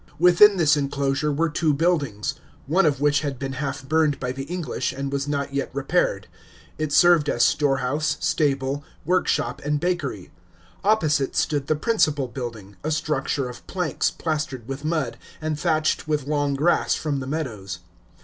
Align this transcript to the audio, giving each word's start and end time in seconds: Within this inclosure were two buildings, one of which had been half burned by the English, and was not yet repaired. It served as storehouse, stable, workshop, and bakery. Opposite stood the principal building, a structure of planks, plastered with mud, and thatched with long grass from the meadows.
Within 0.17 0.57
this 0.57 0.75
inclosure 0.75 1.31
were 1.31 1.47
two 1.51 1.75
buildings, 1.75 2.33
one 2.65 2.87
of 2.87 2.99
which 3.01 3.19
had 3.21 3.37
been 3.37 3.53
half 3.53 3.87
burned 3.87 4.19
by 4.19 4.31
the 4.31 4.45
English, 4.45 4.91
and 4.93 5.13
was 5.13 5.27
not 5.27 5.53
yet 5.53 5.69
repaired. 5.75 6.27
It 6.79 6.91
served 6.91 7.29
as 7.29 7.43
storehouse, 7.43 8.17
stable, 8.19 8.83
workshop, 9.05 9.61
and 9.63 9.79
bakery. 9.79 10.31
Opposite 10.83 11.35
stood 11.35 11.67
the 11.67 11.75
principal 11.75 12.27
building, 12.27 12.77
a 12.83 12.89
structure 12.89 13.47
of 13.47 13.67
planks, 13.67 14.09
plastered 14.09 14.67
with 14.67 14.83
mud, 14.83 15.19
and 15.39 15.59
thatched 15.59 16.07
with 16.07 16.25
long 16.25 16.55
grass 16.55 16.95
from 16.95 17.19
the 17.19 17.27
meadows. 17.27 17.77